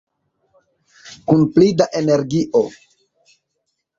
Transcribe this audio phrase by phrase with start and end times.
[1.31, 2.65] Kun pli da energio!